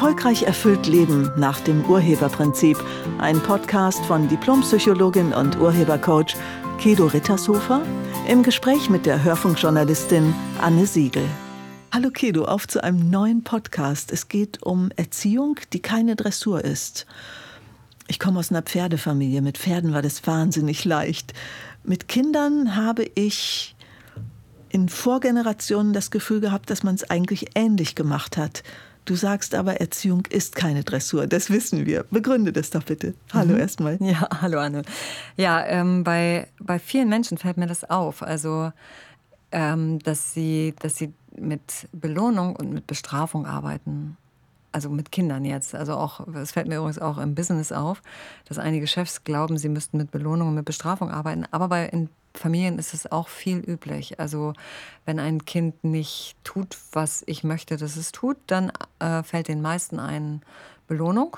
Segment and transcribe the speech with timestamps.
[0.00, 2.82] Erfolgreich erfüllt Leben nach dem Urheberprinzip.
[3.18, 6.36] Ein Podcast von Diplompsychologin und Urhebercoach
[6.78, 7.82] Kedo Rittershofer
[8.26, 11.26] im Gespräch mit der Hörfunkjournalistin Anne Siegel.
[11.92, 14.10] Hallo Kedo, auf zu einem neuen Podcast.
[14.10, 17.04] Es geht um Erziehung, die keine Dressur ist.
[18.08, 19.42] Ich komme aus einer Pferdefamilie.
[19.42, 21.34] Mit Pferden war das wahnsinnig leicht.
[21.84, 23.76] Mit Kindern habe ich
[24.70, 28.62] in Vorgenerationen das Gefühl gehabt, dass man es eigentlich ähnlich gemacht hat.
[29.04, 31.26] Du sagst aber, Erziehung ist keine Dressur.
[31.26, 32.04] Das wissen wir.
[32.10, 33.14] Begründe das doch bitte.
[33.32, 33.60] Hallo mhm.
[33.60, 33.98] erstmal.
[34.00, 34.82] Ja, hallo Anne.
[35.36, 38.22] Ja, ähm, bei, bei vielen Menschen fällt mir das auf.
[38.22, 38.72] Also,
[39.52, 44.16] ähm, dass, sie, dass sie mit Belohnung und mit Bestrafung arbeiten.
[44.72, 45.74] Also mit Kindern jetzt.
[45.74, 48.02] Also auch, es fällt mir übrigens auch im Business auf,
[48.44, 51.44] dass einige Chefs glauben, sie müssten mit Belohnung und mit Bestrafung arbeiten.
[51.50, 54.20] Aber bei, in Familien ist es auch viel üblich.
[54.20, 54.52] Also
[55.04, 59.60] wenn ein Kind nicht tut, was ich möchte, dass es tut, dann äh, fällt den
[59.60, 60.42] meisten ein
[60.86, 61.36] Belohnung.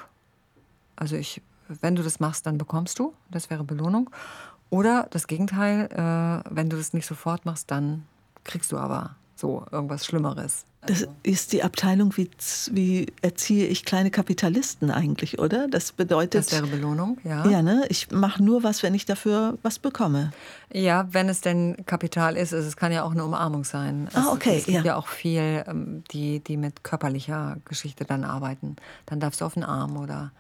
[0.97, 3.15] Also ich, wenn du das machst, dann bekommst du.
[3.31, 4.11] Das wäre Belohnung.
[4.69, 8.07] Oder das Gegenteil, äh, wenn du das nicht sofort machst, dann
[8.45, 10.65] kriegst du aber so irgendwas Schlimmeres.
[10.85, 11.15] Das also.
[11.23, 12.29] ist die Abteilung, wie,
[12.73, 15.69] wie erziehe ich kleine Kapitalisten eigentlich, oder?
[15.69, 16.47] Das bedeutet.
[16.47, 17.47] Das wäre Belohnung, ja.
[17.47, 17.85] Ja, ne?
[17.89, 20.33] Ich mache nur was, wenn ich dafür was bekomme.
[20.73, 22.51] Ja, wenn es denn Kapital ist.
[22.51, 24.09] Es kann ja auch eine Umarmung sein.
[24.15, 24.59] Ah, okay.
[24.59, 28.75] Es gibt ja, ja auch viel, ähm, die, die mit körperlicher Geschichte dann arbeiten.
[29.07, 30.33] Dann darfst du auf den Arm oder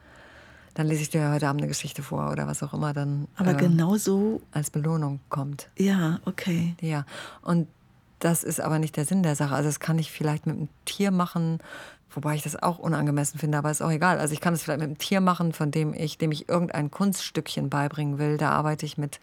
[0.74, 3.28] dann lese ich dir heute Abend eine Geschichte vor oder was auch immer dann.
[3.36, 4.40] Aber äh, genau so.
[4.50, 5.68] Als Belohnung kommt.
[5.76, 6.74] Ja, okay.
[6.80, 7.04] Ja.
[7.42, 7.68] Und
[8.24, 9.54] das ist aber nicht der Sinn der Sache.
[9.54, 11.58] Also das kann ich vielleicht mit einem Tier machen,
[12.10, 14.18] wobei ich das auch unangemessen finde, aber ist auch egal.
[14.18, 16.90] Also ich kann es vielleicht mit einem Tier machen, von dem ich, dem ich irgendein
[16.90, 18.36] Kunststückchen beibringen will.
[18.36, 19.18] Da arbeite ich mit,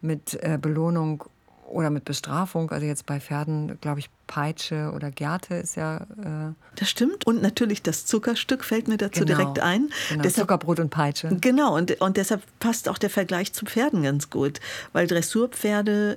[0.00, 1.24] mit äh, Belohnung
[1.68, 2.70] oder mit Bestrafung.
[2.70, 5.98] Also jetzt bei Pferden, glaube ich, Peitsche oder Gerte ist ja.
[5.98, 7.26] Äh das stimmt.
[7.26, 9.90] Und natürlich das Zuckerstück fällt mir dazu genau, direkt ein.
[10.08, 11.28] Genau, deshalb, Zuckerbrot und Peitsche.
[11.40, 14.60] Genau, und, und deshalb passt auch der Vergleich zu Pferden ganz gut.
[14.92, 16.16] Weil Dressurpferde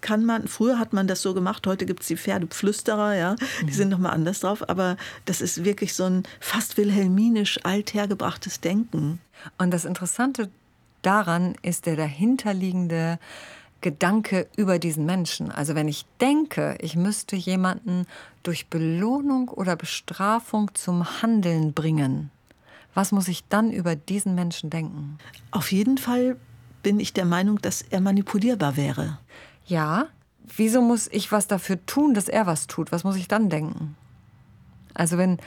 [0.00, 3.66] kann man, früher hat man das so gemacht, heute gibt es die Pferdepflüsterer, ja, die
[3.66, 3.72] mhm.
[3.72, 9.20] sind nochmal anders drauf, aber das ist wirklich so ein fast wilhelminisch althergebrachtes Denken.
[9.58, 10.50] Und das Interessante
[11.02, 13.18] daran ist der dahinterliegende
[13.80, 15.50] Gedanke über diesen Menschen.
[15.50, 18.06] Also wenn ich denke, ich müsste jemanden
[18.42, 22.30] durch Belohnung oder Bestrafung zum Handeln bringen,
[22.94, 25.18] was muss ich dann über diesen Menschen denken?
[25.50, 26.36] Auf jeden Fall
[26.82, 29.18] bin ich der Meinung, dass er manipulierbar wäre.
[29.66, 30.06] Ja,
[30.56, 32.92] wieso muss ich was dafür tun, dass er was tut?
[32.92, 33.96] Was muss ich dann denken?
[34.94, 35.38] Also wenn,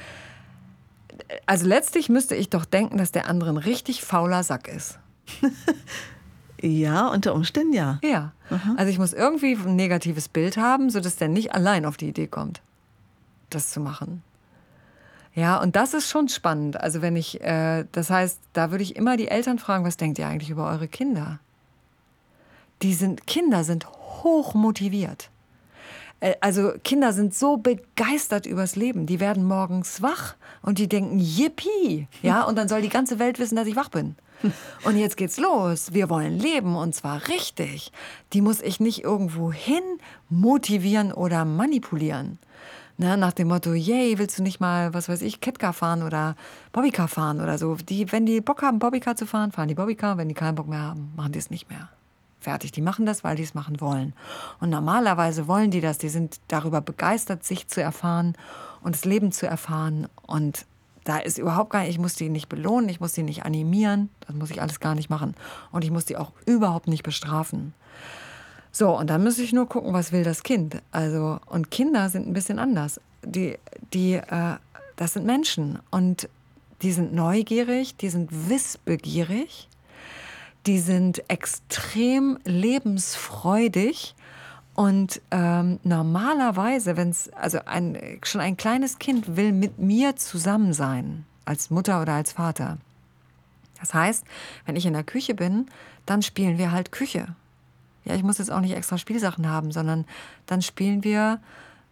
[1.46, 5.00] also letztlich müsste ich doch denken, dass der andere ein richtig fauler Sack ist.
[6.62, 8.00] ja, unter Umständen ja.
[8.03, 8.31] Ja.
[8.50, 8.75] Mhm.
[8.78, 12.28] Also ich muss irgendwie ein negatives Bild haben, sodass der nicht allein auf die Idee
[12.28, 12.62] kommt,
[13.50, 14.24] das zu machen.
[15.35, 16.80] Ja, und das ist schon spannend.
[16.80, 20.19] Also wenn ich, äh, das heißt, da würde ich immer die Eltern fragen, was denkt
[20.19, 21.40] ihr eigentlich über eure Kinder?
[22.84, 23.88] Die sind, Kinder sind
[24.23, 25.29] hoch motiviert.
[26.19, 29.06] Äh, also Kinder sind so begeistert übers Leben.
[29.06, 33.39] Die werden morgens wach und die denken, yippie, ja, und dann soll die ganze Welt
[33.39, 34.16] wissen, dass ich wach bin.
[34.83, 35.94] Und jetzt geht's los.
[35.94, 37.91] Wir wollen leben und zwar richtig.
[38.33, 39.83] Die muss ich nicht irgendwo hin
[40.29, 42.39] motivieren oder manipulieren.
[42.97, 46.35] Ne, nach dem Motto, yay, willst du nicht mal, was weiß ich, Catcar fahren oder
[46.73, 47.75] Bobbycar fahren oder so.
[47.75, 50.17] Die, wenn die Bock haben, Bobbycar zu fahren, fahren die Bobbycar.
[50.17, 51.89] Wenn die keinen Bock mehr haben, machen die es nicht mehr.
[52.43, 52.73] Fertig.
[52.73, 54.11] Die machen das, weil die es machen wollen.
[54.59, 55.97] Und normalerweise wollen die das.
[55.97, 58.35] Die sind darüber begeistert, sich zu erfahren
[58.81, 60.09] und das Leben zu erfahren.
[60.27, 60.65] Und
[61.05, 64.09] da ist überhaupt gar nicht, ich muss die nicht belohnen, ich muss die nicht animieren.
[64.27, 65.35] Das muss ich alles gar nicht machen.
[65.71, 67.73] Und ich muss die auch überhaupt nicht bestrafen.
[68.73, 70.81] So, und dann muss ich nur gucken, was will das Kind.
[70.91, 72.99] Also, und Kinder sind ein bisschen anders.
[73.23, 73.57] Die,
[73.93, 74.57] die, äh,
[74.97, 76.27] das sind Menschen und
[76.81, 79.69] die sind neugierig, die sind wissbegierig
[80.66, 84.15] die sind extrem lebensfreudig.
[84.75, 90.74] Und ähm, normalerweise, wenn es, also ein, schon ein kleines Kind will mit mir zusammen
[90.74, 92.77] sein, als Mutter oder als Vater.
[93.80, 94.24] Das heißt,
[94.65, 95.68] wenn ich in der Küche bin,
[96.06, 97.36] dann spielen wir halt Küche.
[98.06, 100.06] Ja, ich muss jetzt auch nicht extra Spielsachen haben, sondern
[100.48, 101.39] dann spielen wir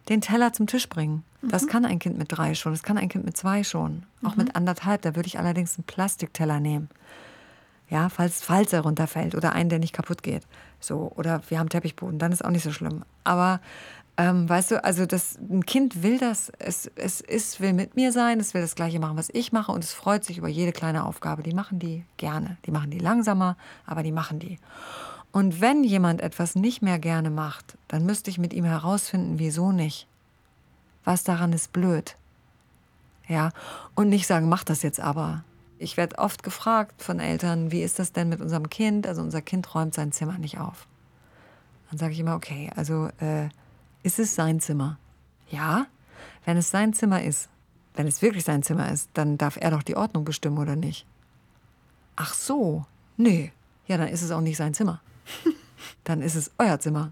[0.10, 1.24] den Teller zum Tisch bringen.
[1.42, 1.68] Das mhm.
[1.68, 4.04] kann ein Kind mit drei schon, das kann ein Kind mit zwei schon.
[4.24, 4.44] Auch mhm.
[4.44, 6.90] mit anderthalb, da würde ich allerdings einen Plastikteller nehmen
[7.92, 10.44] ja, falls, falls er runterfällt oder einen, der nicht kaputt geht.
[10.80, 13.04] So, oder wir haben Teppichboden, dann ist auch nicht so schlimm.
[13.26, 13.60] Aber
[14.18, 18.14] ähm, weißt du, also das, ein Kind will das, es, es, es will mit mir
[18.14, 20.72] sein, es will das Gleiche machen, was ich mache und es freut sich über jede
[20.72, 21.44] kleine Aufgabe.
[21.44, 22.58] Die machen die gerne.
[22.66, 24.58] Die machen die langsamer, aber die machen die.
[25.34, 29.74] Und wenn jemand etwas nicht mehr gerne macht, dann müsste ich mit ihm herausfinden, wieso
[29.74, 30.08] nicht.
[31.04, 32.16] Was daran ist blöd.
[33.28, 33.52] Ja,
[33.96, 35.44] und nicht sagen, mach das jetzt aber.
[35.82, 39.08] Ich werde oft gefragt von Eltern, wie ist das denn mit unserem Kind?
[39.08, 40.86] Also unser Kind räumt sein Zimmer nicht auf.
[41.90, 43.50] Dann sage ich immer, okay, also äh,
[44.04, 45.00] ist es sein Zimmer?
[45.50, 45.88] Ja,
[46.46, 47.50] wenn es sein Zimmer ist,
[47.96, 51.08] wenn es wirklich sein Zimmer ist, dann darf er doch die Ordnung bestimmen, oder nicht?
[52.16, 52.86] Ach so,
[53.18, 53.52] nee.
[53.88, 55.02] Ja, dann ist es auch nicht sein Zimmer.
[56.04, 57.12] dann ist es euer Zimmer.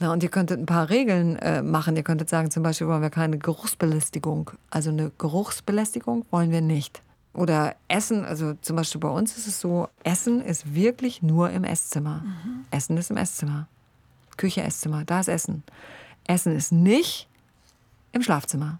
[0.00, 1.96] Na, und ihr könntet ein paar Regeln äh, machen.
[1.96, 4.50] Ihr könntet sagen, zum Beispiel wollen wir keine Geruchsbelästigung.
[4.68, 7.00] Also eine Geruchsbelästigung wollen wir nicht.
[7.34, 11.64] Oder Essen, also zum Beispiel bei uns ist es so, Essen ist wirklich nur im
[11.64, 12.22] Esszimmer.
[12.24, 12.64] Mhm.
[12.70, 13.66] Essen ist im Esszimmer.
[14.36, 15.62] Küche, Esszimmer, da ist Essen.
[16.26, 17.28] Essen ist nicht
[18.12, 18.78] im Schlafzimmer.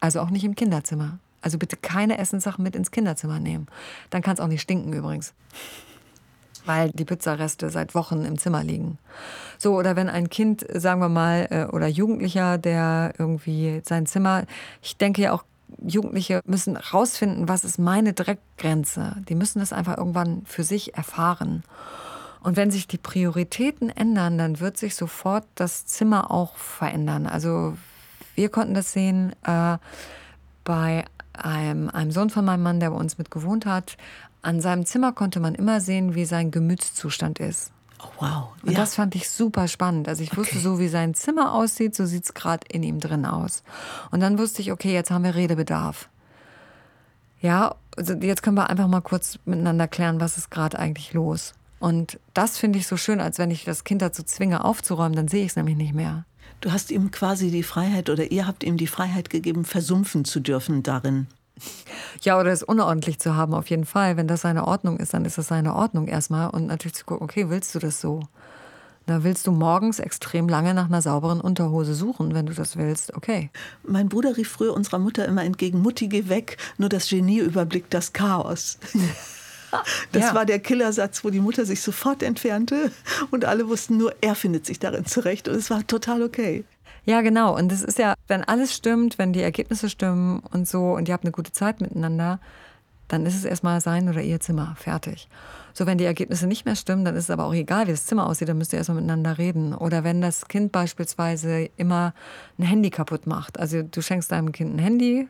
[0.00, 1.18] Also auch nicht im Kinderzimmer.
[1.40, 3.66] Also bitte keine Essenssachen mit ins Kinderzimmer nehmen.
[4.10, 5.34] Dann kann es auch nicht stinken übrigens
[6.64, 8.98] weil die Pizzareste seit Wochen im Zimmer liegen.
[9.58, 14.44] So, oder wenn ein Kind, sagen wir mal, äh, oder Jugendlicher, der irgendwie sein Zimmer,
[14.80, 15.44] ich denke ja auch,
[15.84, 19.16] Jugendliche müssen rausfinden, was ist meine Dreckgrenze.
[19.28, 21.62] Die müssen das einfach irgendwann für sich erfahren.
[22.42, 27.26] Und wenn sich die Prioritäten ändern, dann wird sich sofort das Zimmer auch verändern.
[27.26, 27.76] Also
[28.34, 29.78] wir konnten das sehen äh,
[30.64, 33.96] bei einem, einem Sohn von meinem Mann, der bei uns mit gewohnt hat.
[34.42, 37.72] An seinem Zimmer konnte man immer sehen, wie sein Gemütszustand ist.
[38.02, 38.48] Oh, wow.
[38.62, 38.78] Und ja.
[38.78, 40.08] das fand ich super spannend.
[40.08, 40.40] Also ich okay.
[40.40, 43.62] wusste, so wie sein Zimmer aussieht, so sieht es gerade in ihm drin aus.
[44.10, 46.08] Und dann wusste ich, okay, jetzt haben wir Redebedarf.
[47.40, 51.54] Ja, also jetzt können wir einfach mal kurz miteinander klären, was ist gerade eigentlich los.
[51.78, 55.28] Und das finde ich so schön, als wenn ich das Kind dazu zwinge, aufzuräumen, dann
[55.28, 56.24] sehe ich es nämlich nicht mehr.
[56.60, 60.38] Du hast ihm quasi die Freiheit oder ihr habt ihm die Freiheit gegeben, versumpfen zu
[60.38, 61.26] dürfen darin.
[62.22, 64.16] Ja, oder es unordentlich zu haben, auf jeden Fall.
[64.16, 66.50] Wenn das seine Ordnung ist, dann ist das seine Ordnung erstmal.
[66.50, 68.20] Und natürlich zu gucken, okay, willst du das so?
[69.06, 73.14] Da willst du morgens extrem lange nach einer sauberen Unterhose suchen, wenn du das willst,
[73.14, 73.50] okay.
[73.82, 77.92] Mein Bruder rief früher unserer Mutter immer entgegen, Mutti, geh weg, nur das Genie überblickt
[77.92, 78.78] das Chaos.
[80.12, 80.34] Das ja.
[80.34, 82.92] war der Killersatz, wo die Mutter sich sofort entfernte
[83.30, 86.64] und alle wussten nur, er findet sich darin zurecht und es war total okay.
[87.04, 87.56] Ja, genau.
[87.56, 91.14] Und es ist ja, wenn alles stimmt, wenn die Ergebnisse stimmen und so und ihr
[91.14, 92.38] habt eine gute Zeit miteinander,
[93.08, 94.74] dann ist es erstmal sein oder ihr Zimmer.
[94.78, 95.28] Fertig.
[95.74, 98.06] So, wenn die Ergebnisse nicht mehr stimmen, dann ist es aber auch egal, wie das
[98.06, 99.74] Zimmer aussieht, dann müsst ihr erstmal miteinander reden.
[99.74, 102.14] Oder wenn das Kind beispielsweise immer
[102.58, 103.58] ein Handy kaputt macht.
[103.58, 105.28] Also du schenkst deinem Kind ein Handy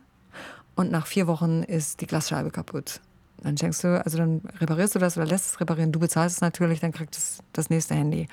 [0.74, 3.00] und nach vier Wochen ist die Glasscheibe kaputt.
[3.42, 5.90] Dann schenkst du, also dann reparierst du das oder lässt es reparieren.
[5.90, 8.28] Du bezahlst es natürlich, dann kriegt es das nächste Handy.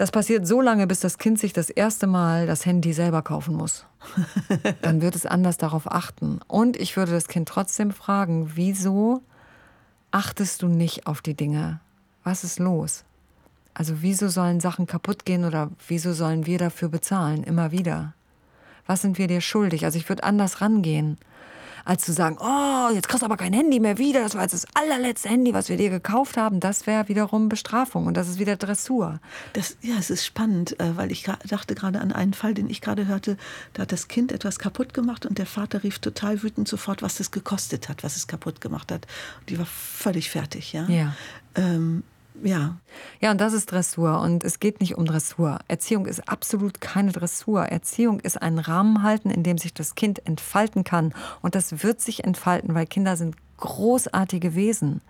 [0.00, 3.54] Das passiert so lange, bis das Kind sich das erste Mal das Handy selber kaufen
[3.54, 3.84] muss.
[4.80, 6.40] Dann wird es anders darauf achten.
[6.48, 9.20] Und ich würde das Kind trotzdem fragen, wieso
[10.10, 11.80] achtest du nicht auf die Dinge?
[12.24, 13.04] Was ist los?
[13.74, 18.14] Also wieso sollen Sachen kaputt gehen oder wieso sollen wir dafür bezahlen, immer wieder?
[18.86, 19.84] Was sind wir dir schuldig?
[19.84, 21.18] Also ich würde anders rangehen
[21.84, 24.54] als zu sagen, oh, jetzt kriegst du aber kein Handy mehr wieder, das war jetzt
[24.54, 28.38] das allerletzte Handy, was wir dir gekauft haben, das wäre wiederum Bestrafung und das ist
[28.38, 29.20] wieder Dressur.
[29.52, 32.80] Das, ja, es ist spannend, äh, weil ich dachte gerade an einen Fall, den ich
[32.80, 33.36] gerade hörte,
[33.74, 37.20] da hat das Kind etwas kaputt gemacht und der Vater rief total wütend sofort, was
[37.20, 39.06] es gekostet hat, was es kaputt gemacht hat.
[39.48, 40.86] Die war völlig fertig, ja.
[40.88, 41.14] ja.
[41.54, 42.04] Ähm,
[42.42, 42.76] ja.
[43.20, 44.20] Ja, und das ist Dressur.
[44.20, 45.58] Und es geht nicht um Dressur.
[45.68, 47.64] Erziehung ist absolut keine Dressur.
[47.64, 51.14] Erziehung ist ein Rahmen halten, in dem sich das Kind entfalten kann.
[51.42, 55.00] Und das wird sich entfalten, weil Kinder sind großartige Wesen.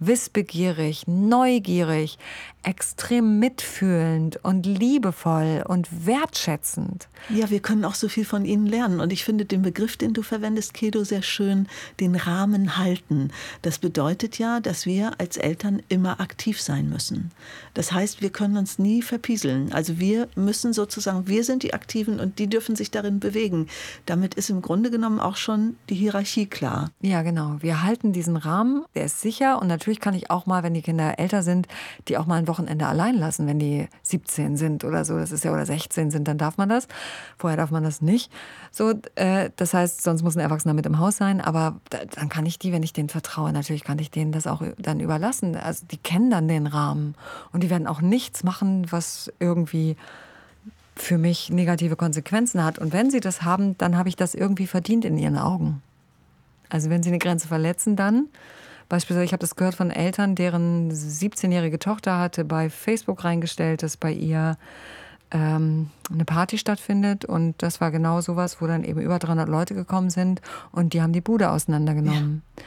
[0.00, 2.18] Wissbegierig, neugierig,
[2.62, 7.08] extrem mitfühlend und liebevoll und wertschätzend.
[7.28, 9.00] Ja, wir können auch so viel von ihnen lernen.
[9.00, 11.68] Und ich finde den Begriff, den du verwendest, Kedo, sehr schön,
[12.00, 13.30] den Rahmen halten.
[13.62, 17.30] Das bedeutet ja, dass wir als Eltern immer aktiv sein müssen.
[17.74, 19.72] Das heißt, wir können uns nie verpieseln.
[19.72, 23.68] Also wir müssen sozusagen, wir sind die Aktiven und die dürfen sich darin bewegen.
[24.06, 26.90] Damit ist im Grunde genommen auch schon die Hierarchie klar.
[27.00, 27.56] Ja, genau.
[27.60, 29.60] Wir halten diesen Rahmen, der ist sicher.
[29.60, 31.66] Und natürlich kann ich auch mal, wenn die Kinder älter sind,
[32.08, 35.16] die auch mal ein Wochenende allein lassen, wenn die 17 sind oder so.
[35.16, 36.86] Das ist ja oder 16 sind, dann darf man das.
[37.38, 38.30] Vorher darf man das nicht.
[38.70, 41.40] So, äh, das heißt, sonst muss ein Erwachsener mit im Haus sein.
[41.40, 44.46] Aber da, dann kann ich die, wenn ich denen vertraue, natürlich kann ich denen das
[44.46, 45.56] auch dann überlassen.
[45.56, 47.14] Also die kennen dann den Rahmen
[47.52, 49.96] und die werden auch nichts machen, was irgendwie
[50.94, 52.78] für mich negative Konsequenzen hat.
[52.78, 55.82] Und wenn sie das haben, dann habe ich das irgendwie verdient in ihren Augen.
[56.68, 58.28] Also wenn sie eine Grenze verletzen, dann
[58.88, 63.96] Beispielsweise, ich habe das gehört von Eltern, deren 17-jährige Tochter hatte bei Facebook reingestellt, dass
[63.96, 64.56] bei ihr
[65.32, 67.24] ähm, eine Party stattfindet.
[67.24, 71.02] Und das war genau sowas, wo dann eben über 300 Leute gekommen sind und die
[71.02, 72.42] haben die Bude auseinandergenommen.
[72.56, 72.64] Ja.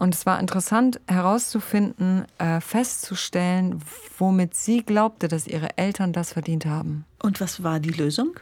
[0.00, 3.82] Und es war interessant herauszufinden, äh, festzustellen,
[4.18, 7.04] womit sie glaubte, dass ihre Eltern das verdient haben.
[7.22, 8.40] Und was war die Lösung?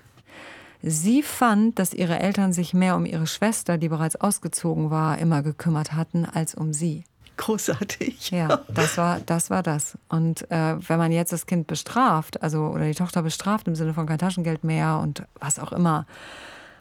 [0.82, 5.42] Sie fand, dass ihre Eltern sich mehr um ihre Schwester, die bereits ausgezogen war, immer
[5.42, 7.04] gekümmert hatten, als um sie.
[7.36, 8.30] Großartig.
[8.30, 9.48] Ja, das war das.
[9.48, 9.96] War das.
[10.08, 13.94] Und äh, wenn man jetzt das Kind bestraft, also oder die Tochter bestraft im Sinne
[13.94, 16.04] von kein Taschengeld mehr und was auch immer,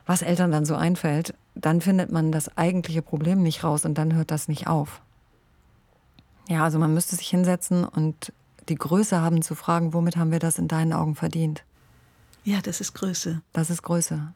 [0.06, 4.16] was Eltern dann so einfällt, dann findet man das eigentliche Problem nicht raus und dann
[4.16, 5.02] hört das nicht auf.
[6.50, 8.34] Ja, also man müsste sich hinsetzen und
[8.70, 11.64] die Größe haben zu fragen, womit haben wir das in deinen Augen verdient?
[12.48, 13.42] Ja, das ist Größe.
[13.52, 14.32] Das ist Größe.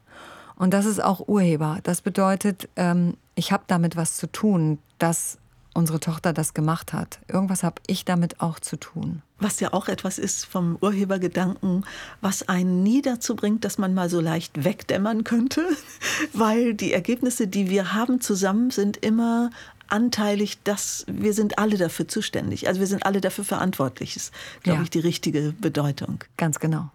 [0.58, 1.80] Und das ist auch Urheber.
[1.84, 5.38] Das bedeutet, ähm, ich habe damit was zu tun, dass
[5.74, 7.20] unsere Tochter das gemacht hat.
[7.30, 9.22] Irgendwas habe ich damit auch zu tun.
[9.40, 11.86] Was ja auch etwas ist vom Urhebergedanken,
[12.20, 15.66] was einen nie dazu bringt, dass man mal so leicht wegdämmern könnte,
[16.34, 19.52] weil die Ergebnisse, die wir haben zusammen, sind immer
[19.88, 22.68] anteilig, dass wir sind alle dafür zuständig.
[22.68, 24.18] Also wir sind alle dafür verantwortlich.
[24.18, 24.84] Ist, glaube ja.
[24.84, 26.26] ich, die richtige Bedeutung.
[26.36, 26.90] Ganz genau.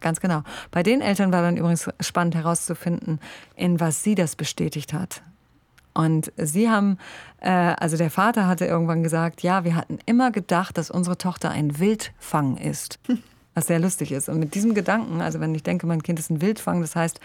[0.00, 0.42] Ganz genau.
[0.70, 3.20] Bei den Eltern war dann übrigens spannend herauszufinden,
[3.56, 5.22] in was sie das bestätigt hat.
[5.94, 6.98] Und sie haben,
[7.40, 11.50] äh, also der Vater hatte irgendwann gesagt, ja, wir hatten immer gedacht, dass unsere Tochter
[11.50, 13.00] ein Wildfang ist.
[13.54, 14.28] Was sehr lustig ist.
[14.28, 17.18] Und mit diesem Gedanken, also wenn ich denke, mein Kind ist ein Wildfang, das heißt,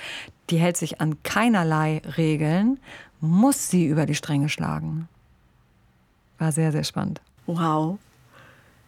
[0.49, 2.79] die hält sich an keinerlei Regeln,
[3.19, 5.07] muss sie über die Stränge schlagen.
[6.39, 7.21] War sehr, sehr spannend.
[7.45, 7.99] Wow.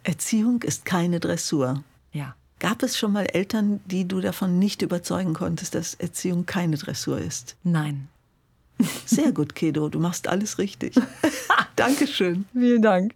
[0.04, 1.84] Erziehung ist keine Dressur.
[2.12, 2.36] Ja.
[2.60, 7.20] Gab es schon mal Eltern, die du davon nicht überzeugen konntest, dass Erziehung keine Dressur
[7.20, 7.56] ist?
[7.64, 8.08] Nein.
[9.06, 10.96] Sehr gut, Kedo, du machst alles richtig.
[11.76, 12.46] Dankeschön.
[12.54, 13.14] Vielen Dank.